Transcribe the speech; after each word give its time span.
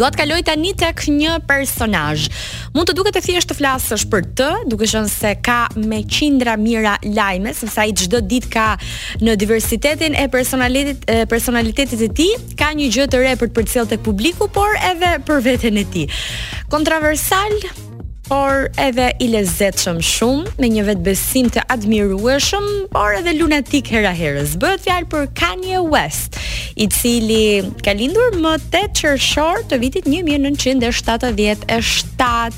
Dua 0.00 0.08
të 0.08 0.16
kaloj 0.22 0.38
tani 0.48 0.70
tek 0.80 1.02
një 1.12 1.34
personazh. 1.44 2.22
Mund 2.72 2.88
të 2.88 2.94
duket 2.96 3.18
e 3.18 3.20
thjesht 3.20 3.50
të 3.50 3.56
flasësh 3.58 4.06
për 4.08 4.22
të, 4.38 4.46
duke 4.72 4.88
qenë 4.88 5.10
se 5.12 5.34
ka 5.44 5.66
me 5.76 5.98
qindra 6.08 6.54
mira 6.56 6.94
lajme, 7.04 7.52
sepse 7.58 7.82
ai 7.82 7.92
çdo 8.00 8.22
ditë 8.24 8.48
ka 8.54 8.68
në 9.20 9.34
diversitetin 9.42 10.16
e 10.22 10.24
personalitetit 10.32 11.04
e 11.18 11.28
personalitetit 11.28 12.00
të 12.00 12.08
tij, 12.16 12.32
ka 12.56 12.70
një 12.80 12.88
gjë 12.96 13.08
të 13.12 13.22
re 13.26 13.34
për 13.42 13.52
të 13.52 13.58
përcjell 13.60 13.92
tek 13.92 14.00
publiku, 14.08 14.48
por 14.56 14.72
edhe 14.94 15.12
për 15.28 15.44
veten 15.50 15.82
e 15.84 15.86
tij. 15.92 16.08
Kontroversal, 16.72 17.52
por 18.30 18.68
edhe 18.78 19.08
i 19.24 19.26
lezetshëm 19.32 19.96
shumë 20.08 20.50
me 20.62 20.68
një 20.76 20.82
vetbesim 20.86 21.48
të 21.50 21.64
admirueshëm, 21.74 22.66
por 22.94 23.16
edhe 23.18 23.32
lunatik 23.40 23.90
hera 23.90 24.10
herës. 24.14 24.52
Bëhet 24.62 24.84
fjalë 24.86 25.06
për 25.10 25.22
Kanye 25.40 25.80
West, 25.94 26.30
i 26.78 26.84
cili 26.94 27.46
ka 27.84 27.92
lindur 27.98 28.38
më 28.38 28.50
8 28.70 28.94
qershor 29.00 29.58
të 29.70 29.74
vitit 29.82 30.04
1977. 30.06 32.54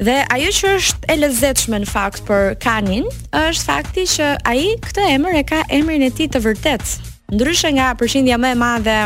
Dhe 0.00 0.16
ajo 0.32 0.50
që 0.60 0.66
është 0.78 1.02
e 1.12 1.14
lezetshme 1.20 1.76
në 1.84 1.88
fakt 1.92 2.20
për 2.28 2.42
Kanin 2.64 3.06
është 3.42 3.64
fakti 3.68 4.04
që 4.16 4.26
ai 4.48 4.64
këtë 4.84 5.04
emër 5.16 5.32
e 5.36 5.44
ka 5.52 5.60
emrin 5.76 6.02
e 6.08 6.10
tij 6.12 6.28
të 6.34 6.38
vërtetë. 6.44 6.90
Ndryshe 7.36 7.68
nga 7.76 7.88
përqindja 8.00 8.36
më 8.40 8.48
e 8.54 8.56
madhe 8.60 8.98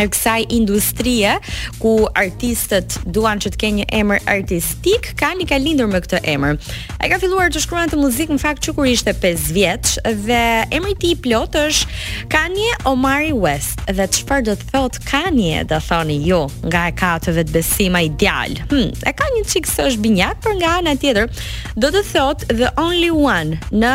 e 0.00 0.06
kësaj 0.08 0.46
industrie 0.52 1.32
ku 1.80 1.92
artistët 2.16 2.96
duan 3.12 3.40
që 3.42 3.52
të 3.54 3.60
kenë 3.60 3.78
një 3.82 3.86
emër 4.00 4.22
artistik, 4.34 5.12
Kali 5.22 5.44
ka 5.48 5.56
lindur 5.60 5.86
me 5.90 6.00
këtë 6.04 6.18
emër. 6.32 6.56
Ai 7.02 7.08
ka 7.12 7.18
filluar 7.20 7.50
të 7.52 7.60
shkruante 7.64 7.94
të 7.94 7.98
muzikë 8.00 8.34
në 8.36 8.42
fakt 8.42 8.64
që 8.64 8.72
kur 8.76 8.88
ishte 8.90 9.12
5 9.24 9.44
vjeç 9.56 9.92
dhe 10.24 10.40
emri 10.74 10.94
i 10.96 10.98
tij 11.02 11.14
plot 11.24 11.54
është 11.60 12.28
Kanye 12.32 12.72
Omari 12.88 13.32
West. 13.36 13.84
Dhe 13.86 14.06
çfarë 14.16 14.46
do 14.48 14.56
të 14.60 14.66
thotë 14.72 15.04
Kanye, 15.08 15.60
do 15.70 15.78
thoni 15.88 16.18
ju, 16.26 16.40
nga 16.66 16.86
e 16.90 16.94
ka 16.98 17.12
të 17.24 17.36
vetë 17.40 17.54
besim 17.56 17.96
ai 18.00 18.08
djal. 18.20 18.56
Hm, 18.72 18.90
e 19.06 19.12
ka 19.18 19.28
një 19.36 19.44
çik 19.52 19.68
se 19.70 19.88
është 19.92 20.02
binjak, 20.06 20.40
por 20.44 20.56
nga 20.58 20.78
ana 20.80 20.96
tjetër 20.98 21.28
do 21.76 21.92
të 21.94 22.02
thotë 22.14 22.56
the 22.62 22.72
only 22.80 23.12
one 23.14 23.60
në 23.72 23.92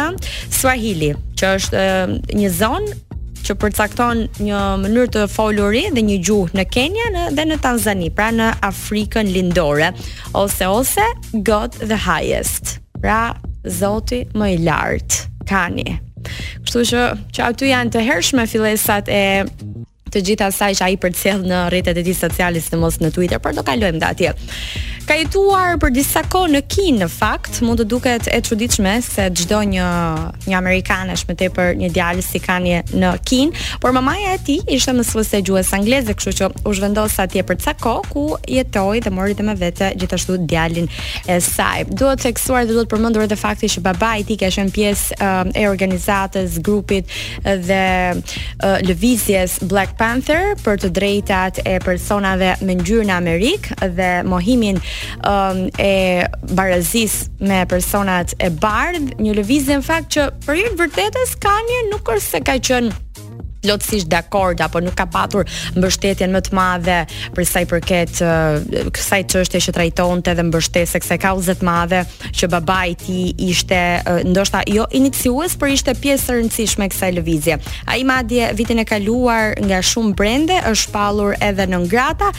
Swahili 0.57 1.13
që 1.37 1.51
është 1.57 1.85
një 2.37 2.53
zonë 2.59 2.95
që 3.47 3.55
përcakton 3.61 4.23
një 4.43 4.61
mënyrë 4.81 5.09
të 5.15 5.21
foluri 5.31 5.85
dhe 5.95 6.01
një 6.03 6.17
gjuhë 6.27 6.57
në 6.57 6.65
Kenya 6.73 7.27
dhe 7.37 7.45
në 7.47 7.57
Tanzani, 7.63 8.09
pra 8.15 8.27
në 8.35 8.49
Afrikën 8.67 9.29
Lindore, 9.31 9.93
ose 10.35 10.67
ose 10.67 11.05
God 11.47 11.77
the 11.91 11.95
Highest. 12.03 12.77
Pra, 13.01 13.35
Zoti 13.77 14.25
më 14.35 14.49
i 14.53 14.57
lart. 14.67 15.21
Kani. 15.47 15.85
Kështu 16.67 16.83
që, 16.91 17.03
që 17.37 17.45
aty 17.51 17.71
janë 17.71 17.93
të 17.95 18.03
hershme 18.03 18.43
fillesat 18.51 19.11
e 19.15 19.23
të 20.11 20.23
gjitha 20.29 20.49
asaj 20.51 20.73
që 20.81 20.87
ai 20.89 20.99
përcjell 21.03 21.43
në 21.47 21.61
rrjetet 21.71 21.99
e 21.99 22.03
tij 22.07 22.15
sociale, 22.19 22.63
më 22.73 22.79
mos 22.83 22.99
në 23.03 23.13
Twitter, 23.15 23.39
por 23.43 23.55
do 23.55 23.63
kalojmë 23.67 24.03
dhe 24.03 24.09
atje. 24.13 24.33
Ka 25.07 25.15
jetuar 25.15 25.77
për 25.79 25.91
disa 25.95 26.19
kohë 26.27 26.49
në 26.51 26.59
Kinë 26.67 26.97
në 26.99 27.05
fakt, 27.07 27.61
mund 27.63 27.79
të 27.79 27.83
duket 27.87 28.25
e 28.27 28.37
çuditshme 28.43 28.97
se 29.05 29.29
çdo 29.39 29.61
një 29.71 29.85
një 30.51 30.55
amerikanësh 30.57 31.21
me 31.29 31.35
tepër 31.39 31.77
një 31.79 31.87
djalë 31.95 32.23
si 32.25 32.41
kanë 32.43 32.81
në 32.91 33.11
Kinë, 33.29 33.61
por 33.79 33.93
mamaja 33.95 34.33
e 34.35 34.41
tij 34.49 34.65
ishte 34.75 34.91
mësuese 34.97 35.39
gjuhës 35.47 35.69
angleze, 35.77 36.11
kështu 36.11 36.33
që 36.41 36.49
u 36.67 36.73
zhvendos 36.75 37.15
atje 37.23 37.43
për 37.47 37.59
disa 37.61 37.71
kohë 37.79 38.09
ku 38.11 38.25
jetoi 38.51 38.99
dhe 39.05 39.13
mori 39.15 39.37
dhe 39.39 39.45
me 39.47 39.55
vete 39.61 39.93
gjithashtu 39.95 40.41
djalin 40.43 40.91
e 41.31 41.39
saj. 41.39 41.87
Duhet 41.93 42.19
të 42.19 42.25
theksuar 42.27 42.67
dhe 42.67 42.73
duhet 42.75 42.89
të 42.91 42.95
përmendur 42.97 43.23
edhe 43.29 43.39
fakti 43.45 43.71
që 43.77 43.85
babai 43.87 44.17
i 44.25 44.27
tij 44.27 44.41
ka 44.43 44.51
qenë 44.57 44.75
pjesë 44.75 45.21
e 45.55 45.65
organizatës 45.71 46.59
grupit 46.67 47.07
dhe 47.69 48.75
lëvizjes 48.91 49.61
Black 49.71 49.95
Panther 50.03 50.51
për 50.67 50.83
të 50.83 50.91
drejtat 50.99 51.63
e 51.63 51.79
personave 51.87 52.57
me 52.67 52.75
ngjyrë 52.83 53.07
në 53.07 53.17
Amerikë 53.21 53.79
dhe 53.95 54.11
mohimin 54.27 54.83
um, 55.25 55.69
e 55.79 56.25
barazis 56.53 57.29
me 57.39 57.65
personat 57.69 58.33
e 58.39 58.49
bardh, 58.49 59.11
një 59.21 59.35
lëvizje 59.41 59.79
në 59.79 59.85
fakt 59.87 60.13
që 60.17 60.29
për 60.45 60.61
i 60.63 60.67
vërtetës 60.79 61.35
kanë 61.43 61.67
një 61.71 61.81
nuk 61.93 62.13
është 62.15 62.29
se 62.37 62.43
ka 62.47 62.57
qenë 62.69 63.03
plotësisht 63.67 64.07
dakord 64.11 64.61
apo 64.63 64.79
nuk 64.83 64.95
ka 64.97 65.05
patur 65.11 65.43
mbështetjen 65.75 66.31
më 66.33 66.41
të 66.47 66.55
madhe 66.55 66.97
për 67.35 67.47
sa 67.49 67.63
i 67.65 67.69
përket 67.69 68.21
eh, 68.23 68.87
kësaj 68.95 69.21
çështje 69.33 69.61
që 69.67 69.75
trajtonte 69.77 70.35
dhe 70.37 70.45
mbështesë 70.47 71.01
kësaj 71.03 71.19
kauze 71.25 71.57
të 71.59 71.67
madhe 71.67 72.01
që 72.37 72.49
babai 72.55 72.91
i 72.93 72.97
ti 72.97 73.05
tij 73.07 73.49
ishte 73.51 73.81
eh, 73.99 74.23
ndoshta 74.29 74.63
jo 74.71 74.87
inicijues 74.99 75.57
por 75.59 75.71
ishte 75.73 75.95
pjesë 75.99 76.33
e 76.35 76.37
rëndësishme 76.41 76.87
e 76.87 76.91
kësaj 76.93 77.13
lëvizje. 77.17 77.59
Ai 77.91 78.01
madje 78.07 78.51
vitin 78.57 78.83
e 78.83 78.87
kaluar 78.89 79.55
nga 79.63 79.81
shumë 79.83 80.15
brende 80.19 80.59
është 80.61 80.85
shpallur 80.87 81.35
edhe 81.43 81.67
në 81.71 81.81
ngrata 81.87 82.31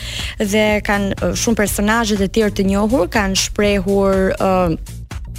dhe 0.43 0.67
kanë 0.87 1.17
eh, 1.19 1.35
shumë 1.43 1.61
personazhe 1.63 2.21
të 2.23 2.33
tjerë 2.39 2.57
të 2.61 2.69
njohur 2.73 3.09
kanë 3.17 3.41
shprehur 3.45 4.33
uh, 4.39 4.75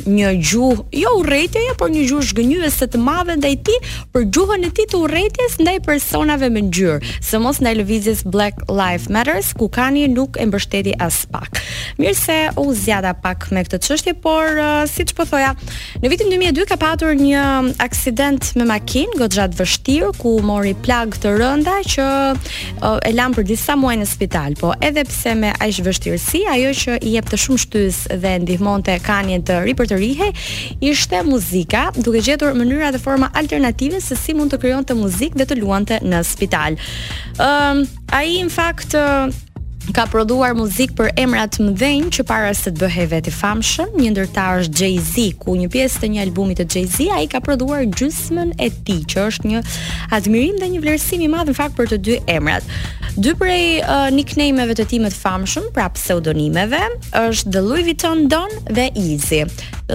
një 0.07 0.31
gjuhë, 0.39 0.85
jo 1.01 1.11
urrëtieje, 1.19 1.73
por 1.79 1.91
një 1.91 2.03
gjuhë 2.07 2.27
zhgënjyese 2.29 2.87
të 2.93 3.01
madhe 3.03 3.35
ndaj 3.39 3.53
ti 3.67 3.75
për 4.13 4.25
gjuhën 4.35 4.65
e 4.67 4.71
ti 4.75 4.85
të 4.91 4.99
urrëties 5.03 5.57
ndaj 5.63 5.75
personave 5.87 6.49
me 6.53 6.63
ngjyrë, 6.67 6.99
së 7.25 7.39
mos 7.43 7.59
ndaj 7.63 7.73
lëvizjes 7.81 8.23
Black 8.29 8.61
Lives 8.69 9.09
Matters, 9.11 9.51
ku 9.57 9.67
kani 9.73 10.05
nuk 10.11 10.37
e 10.41 10.45
mbështeti 10.49 10.93
as 11.01 11.23
pak. 11.31 11.61
Mirëse, 11.99 12.37
u 12.61 12.69
zgjata 12.73 13.13
pak 13.19 13.47
me 13.55 13.63
këtë 13.65 13.81
çështje, 13.87 14.15
por 14.23 14.59
uh, 14.59 14.83
siç 14.89 15.13
po 15.17 15.25
thoja, 15.29 15.51
në 16.03 16.13
vitin 16.13 16.31
2002 16.33 16.67
ka 16.69 16.79
patur 16.81 17.15
një 17.19 17.43
aksident 17.83 18.51
me 18.59 18.67
makinë, 18.69 19.17
goxha 19.19 19.49
të 19.51 19.61
vështirë, 19.63 20.13
ku 20.21 20.37
mori 20.45 20.75
plagë 20.85 21.23
të 21.23 21.35
rënda 21.39 21.79
që 21.95 22.07
uh, 22.37 22.87
e 23.07 23.13
lan 23.17 23.35
për 23.35 23.47
disa 23.51 23.75
muaj 23.79 23.97
në 24.03 24.09
spital, 24.13 24.55
po 24.59 24.73
edhe 24.83 25.03
pse 25.09 25.35
me 25.39 25.53
aq 25.57 25.81
vështirësi, 25.87 26.45
ajo 26.55 26.73
që 26.83 26.99
i 27.09 27.17
të 27.29 27.37
shumë 27.43 27.59
shtys 27.61 27.97
dhe 28.23 28.31
ndihmonte 28.41 28.93
kanjen 29.05 29.43
të 29.45 29.59
ri 29.65 29.73
të 29.89 29.97
rihej, 29.97 30.29
ishte 30.93 31.23
muzika, 31.27 31.87
duke 31.97 32.21
gjetur 32.21 32.55
mënyra 32.57 32.91
dhe 32.93 33.01
forma 33.01 33.31
alternative 33.41 34.01
se 34.03 34.15
si 34.19 34.35
mund 34.37 34.53
të 34.53 34.61
krijonte 34.61 34.93
të 34.93 34.99
muzikë 35.01 35.41
dhe 35.41 35.49
të 35.51 35.59
luante 35.63 35.99
në 36.05 36.23
spital. 36.27 36.77
Ëm, 37.37 37.83
um, 37.85 37.85
ai 38.15 38.39
në 38.45 38.51
fakt 38.53 38.95
ka 39.95 40.03
prodhuar 40.11 40.53
muzikë 40.53 40.93
për 40.99 41.07
emrat 41.17 41.55
më 41.57 41.71
mëdhenj 41.71 42.09
që 42.17 42.23
para 42.29 42.49
se 42.53 42.69
të 42.69 42.77
bëhej 42.83 43.07
vetë 43.13 43.31
famshëm, 43.33 43.95
një 43.97 44.11
ndërta 44.13 44.43
është 44.59 44.83
Jay-Z, 44.83 45.25
ku 45.41 45.55
një 45.57 45.69
pjesë 45.73 46.03
të 46.03 46.09
një 46.13 46.21
albumi 46.27 46.57
të 46.59 46.67
Jay-Z 46.69 47.07
ai 47.15 47.25
ka 47.31 47.41
prodhuar 47.45 47.87
gjysmën 47.89 48.51
e 48.61 48.69
tij, 48.85 49.01
që 49.13 49.25
është 49.31 49.49
një 49.53 49.63
admirim 50.19 50.59
dhe 50.61 50.69
një 50.75 50.83
vlerësim 50.85 51.25
i 51.25 51.31
madh 51.33 51.49
në 51.53 51.57
fakt 51.57 51.77
për 51.79 51.89
të 51.95 52.01
dy 52.05 52.19
emrat. 52.35 52.69
Dy 53.17 53.33
prej 53.39 53.79
uh, 53.81 54.07
nickname-eve 54.13 54.77
të 54.77 54.85
tij 54.91 55.01
të 55.07 55.15
famshëm, 55.17 55.71
pra 55.73 55.89
pseudonimeve, 55.97 56.83
është 57.25 57.55
The 57.57 57.65
Louis 57.65 57.89
Vuitton 57.89 58.27
Don 58.31 58.57
dhe 58.69 58.91
Easy. 58.93 59.41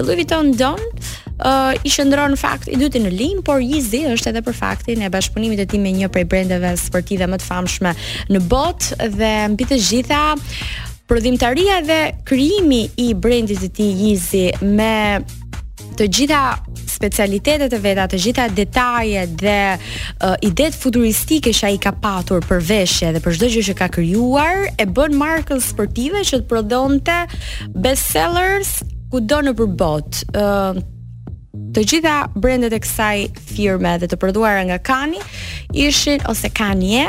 Louis 0.01 0.15
Vuitton 0.15 0.51
Don 0.55 0.75
uh, 0.75 1.71
i 1.83 1.89
shëndron 1.91 2.33
në 2.33 2.39
fakt 2.41 2.67
i 2.71 2.75
dyti 2.79 2.99
në 3.03 3.11
linj, 3.15 3.43
por 3.47 3.61
Yeezy 3.63 4.03
është 4.11 4.33
edhe 4.33 4.43
për 4.49 4.57
faktin 4.57 5.03
e 5.07 5.11
bashkëpunimit 5.13 5.61
të 5.63 5.67
tij 5.73 5.81
me 5.83 5.93
një 5.95 6.09
prej 6.13 6.25
brendeve 6.31 6.73
sportive 6.79 7.27
më 7.31 7.39
të 7.41 7.47
famshme 7.49 7.95
në 8.33 8.43
botë 8.51 9.09
dhe 9.15 9.31
mbi 9.55 9.69
të 9.71 9.79
gjitha 9.79 10.21
prodhimtaria 11.07 11.79
dhe 11.85 11.99
krijimi 12.27 12.83
i 13.03 13.11
brendit 13.15 13.61
të 13.63 13.71
tij 13.77 13.99
Yeezy 14.03 14.45
me 14.75 14.93
të 15.95 16.09
gjitha 16.11 16.41
specialitetet 16.95 17.71
e 17.71 17.77
veta, 17.83 18.05
të 18.11 18.17
gjitha 18.23 18.45
detajet 18.55 19.31
dhe 19.39 19.55
uh, 19.77 20.33
idet 20.43 20.75
futuristike 20.79 21.53
që 21.55 21.69
ai 21.69 21.79
ka 21.83 21.91
patur 22.03 22.43
për 22.47 22.63
veshje 22.67 23.13
dhe 23.15 23.21
për 23.23 23.37
çdo 23.37 23.49
gjë 23.53 23.63
që 23.69 23.77
ka 23.79 23.87
krijuar, 23.95 24.67
e 24.79 24.87
bën 24.97 25.15
markën 25.19 25.61
sportive 25.63 26.23
që 26.23 26.41
të 26.41 26.47
prodhonte 26.51 27.17
bestsellers 27.75 28.75
kudo 29.13 29.41
në 29.45 29.53
përbot, 29.59 30.23
uh, 30.39 30.83
të 31.75 31.81
gjitha 31.87 32.13
brendet 32.39 32.73
e 32.75 32.79
kësaj 32.83 33.27
firme 33.47 33.93
dhe 34.01 34.09
të 34.11 34.17
prodhuara 34.19 34.63
nga 34.67 34.75
Kani 34.83 35.21
ishin 35.75 36.19
ose 36.27 36.49
e, 36.49 37.05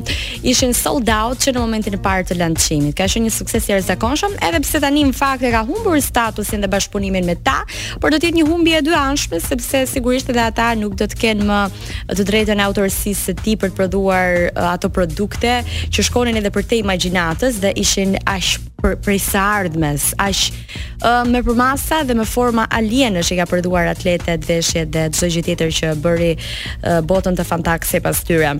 ishin 0.52 0.72
sold 0.74 1.08
out 1.10 1.38
që 1.42 1.54
në 1.56 1.60
momentin 1.60 1.94
e 1.94 2.00
parë 2.02 2.26
të 2.30 2.36
lançimit. 2.38 2.94
Ka 2.98 3.06
qenë 3.10 3.24
një 3.26 3.32
sukses 3.34 3.66
i 3.68 3.72
zakonshëm, 3.88 4.36
edhe 4.42 4.60
pse 4.62 4.80
tani 4.82 5.02
në 5.10 5.14
fakt 5.18 5.42
e 5.42 5.50
ka 5.50 5.64
humbur 5.66 5.98
statusin 6.02 6.62
dhe 6.62 6.70
bashkëpunimin 6.70 7.26
me 7.26 7.34
ta, 7.42 7.64
por 8.00 8.10
do 8.14 8.18
të 8.22 8.30
jetë 8.30 8.38
një 8.38 8.46
humbje 8.48 8.82
e 8.86 8.94
anshme, 8.94 9.40
sepse 9.42 9.82
sigurisht 9.90 10.30
edhe 10.30 10.46
ata 10.46 10.72
nuk 10.78 10.94
do 10.98 11.06
të 11.06 11.18
kenë 11.24 11.48
më 11.50 11.58
të 12.14 12.28
drejtën 12.30 12.62
autorësisë 12.68 13.30
së 13.30 13.36
tij 13.42 13.58
për 13.64 13.72
të 13.74 13.80
prodhuar 13.80 14.48
ato 14.74 14.90
produkte 14.90 15.60
që 15.90 16.06
shkonin 16.10 16.38
edhe 16.38 16.54
për 16.54 16.70
te 16.70 16.78
imagjinatës 16.84 17.58
dhe 17.66 17.74
ishin 17.82 18.14
aq 18.26 18.67
për 18.78 18.94
për 19.02 19.14
sa 19.18 19.40
ardhmës, 19.60 20.04
aq 20.22 21.28
me 21.32 21.40
përmasa 21.42 22.02
dhe 22.06 22.14
me 22.14 22.24
forma 22.28 22.64
alienë 22.74 23.24
që 23.26 23.38
ka 23.40 23.46
përduar 23.50 23.88
atletet 23.90 24.44
veshje 24.46 24.84
dhe 24.94 25.06
çdo 25.10 25.30
gjë 25.34 25.42
tjetër 25.48 25.72
që 25.78 25.92
bëri 26.04 26.28
botën 27.10 27.34
të 27.38 27.46
fantastike 27.48 27.90
sipas 27.90 28.20
tyre. 28.28 28.52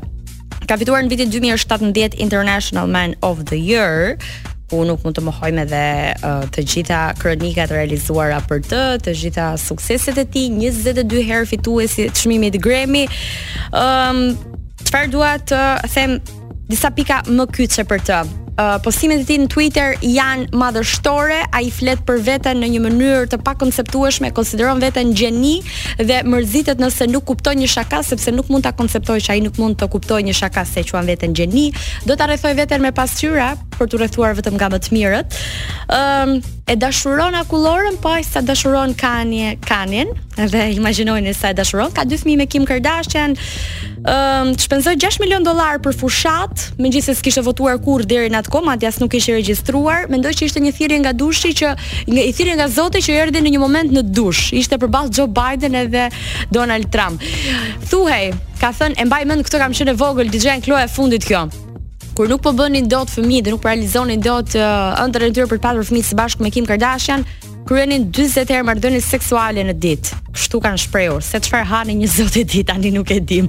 Ka 0.69 0.77
fituar 0.81 1.05
në 1.07 1.13
vitin 1.13 1.31
2017 1.31 2.19
International 2.21 2.91
Man 2.91 3.15
of 3.25 3.45
the 3.51 3.59
Year 3.59 4.17
ku 4.69 4.83
nuk 4.85 5.01
mund 5.05 5.17
të 5.17 5.23
më 5.25 5.33
hojme 5.39 5.63
dhe 5.71 5.83
uh, 6.21 6.43
të 6.53 6.61
gjitha 6.71 6.99
kronikat 7.23 7.71
realizuara 7.73 8.37
për 8.51 8.61
të, 8.67 8.81
të 9.07 9.15
gjitha 9.23 9.47
sukseset 9.63 10.19
e 10.21 10.27
ti, 10.29 10.43
22 10.53 11.23
herë 11.31 11.47
fitu 11.49 11.79
e 11.81 11.87
si 11.89 12.05
të 12.11 12.25
shmimit 12.27 12.59
gremi. 12.61 13.07
Um, 13.73 14.21
duat 15.15 15.47
të 15.53 15.63
them 15.95 16.19
disa 16.69 16.91
pika 16.93 17.23
më 17.33 17.49
kyqe 17.57 17.87
për 17.89 18.05
të 18.11 18.21
postimet 18.83 19.21
e 19.23 19.27
tij 19.29 19.39
në 19.43 19.47
Twitter 19.53 19.95
janë 20.03 20.49
madhështore, 20.59 21.39
ai 21.55 21.69
flet 21.73 22.01
për 22.07 22.21
veten 22.27 22.59
në 22.63 22.71
një 22.75 22.81
mënyrë 22.89 23.29
të 23.33 23.39
pakonceptueshme, 23.47 24.33
konsideron 24.35 24.81
veten 24.83 25.13
gjeni 25.15 25.61
dhe 26.03 26.23
mërzitet 26.27 26.83
nëse 26.83 27.07
nuk 27.11 27.25
kupton 27.31 27.59
një 27.63 27.71
shaka 27.71 28.01
sepse 28.03 28.35
nuk 28.35 28.51
mund 28.51 28.67
ta 28.67 28.73
konceptojë 28.75 29.25
që 29.29 29.35
ai 29.37 29.41
nuk 29.47 29.61
mund 29.63 29.79
të 29.81 29.89
kuptojë 29.93 30.27
një 30.31 30.35
shaka 30.41 30.65
se 30.67 30.83
quan 30.91 31.07
veten 31.09 31.35
gjeni, 31.39 31.69
do 32.07 32.17
ta 32.19 32.27
rrethoj 32.27 32.55
veten 32.59 32.83
me 32.83 32.93
pasqyra 32.93 33.53
për 33.79 33.91
të 33.93 34.01
rrethuar 34.03 34.35
vetëm 34.35 34.57
nga 34.59 34.73
më 34.75 34.79
të 34.83 34.95
mirët. 34.97 35.37
Ëm 35.95 36.35
um, 36.37 36.55
e 36.69 36.75
dashuron 36.77 37.37
akulloren, 37.39 37.95
po 38.03 38.17
sa 38.27 38.43
dashuron 38.43 38.95
kanje, 38.99 39.55
kanin. 39.65 40.11
Edhe 40.39 40.71
imagjinojeni 40.73 41.35
sa 41.35 41.51
e 41.51 41.55
dashuron. 41.59 41.91
Ka 41.95 42.05
dy 42.07 42.17
fëmijë 42.19 42.39
me 42.39 42.47
Kim 42.47 42.65
Kardashian. 42.67 43.35
Ëm, 44.03 44.11
um, 44.15 44.51
shpenzoi 44.59 44.95
6 44.97 45.19
milion 45.21 45.43
dollar 45.45 45.81
për 45.83 45.97
fushat, 46.01 46.69
megjithëse 46.79 47.17
s'kishte 47.19 47.43
votuar 47.43 47.79
kurrë 47.83 48.07
deri 48.07 48.31
në 48.31 48.39
atë 48.43 48.53
kohë, 48.55 48.67
madje 48.71 48.89
as 48.93 49.01
nuk 49.03 49.15
ishte 49.19 49.35
regjistruar. 49.35 50.07
Mendoj 50.13 50.33
që 50.39 50.47
ishte 50.49 50.63
një 50.63 50.73
thirrje 50.79 50.99
nga 51.03 51.13
dushi 51.13 51.51
që 51.61 51.73
një 52.07 52.27
thirrje 52.37 52.55
nga 52.61 52.69
Zoti 52.69 53.03
që 53.07 53.19
erdhi 53.25 53.43
në 53.49 53.55
një 53.57 53.61
moment 53.65 53.93
në 53.93 54.03
dush. 54.15 54.53
Ishte 54.55 54.79
përballë 54.79 55.15
Joe 55.19 55.27
Biden 55.35 55.75
edhe 55.83 56.09
Donald 56.55 56.87
Trump. 56.95 57.19
Thuhej, 57.91 58.31
ka 58.61 58.71
thënë 58.79 59.03
e 59.03 59.09
mbaj 59.11 59.25
mend 59.27 59.47
këtë 59.49 59.63
kam 59.65 59.75
qenë 59.75 59.97
vogël 59.99 60.31
DJ 60.31 60.55
Anklo 60.55 60.79
e 60.79 60.87
fundit 60.89 61.27
kjo. 61.27 61.49
Kur 62.19 62.27
nuk 62.29 62.43
po 62.43 62.51
bënin 62.51 62.87
dot 62.91 63.11
fëmijë 63.15 63.43
dhe 63.47 63.51
nuk 63.55 63.63
po 63.63 63.69
realizonin 63.71 64.23
dot 64.23 64.55
ëndrën 64.59 65.29
e 65.31 65.35
tyre 65.37 65.51
për 65.51 65.59
të 65.61 65.67
patur 65.69 65.87
fëmijë 65.87 66.09
së 66.11 66.15
bashku 66.19 66.43
me 66.43 66.51
Kim 66.51 66.67
Kardashian, 66.67 67.23
kryenin 67.69 68.07
40 68.13 68.49
herë 68.55 68.65
marrëdhënie 68.65 69.01
seksuale 69.05 69.61
në 69.69 69.75
ditë. 69.83 70.17
Kështu 70.33 70.61
kanë 70.65 70.81
shprehur 70.87 71.25
se 71.27 71.41
çfarë 71.45 71.69
hanë 71.69 71.99
një 72.01 72.09
zot 72.15 72.39
e 72.41 72.45
ditë 72.49 72.69
tani 72.73 72.95
nuk 72.97 73.13
e 73.13 73.21
dim. 73.29 73.47